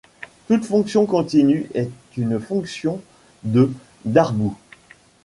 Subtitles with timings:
[0.47, 3.03] Toute fonction continue est une fonction
[3.43, 3.71] de
[4.03, 4.57] Darboux.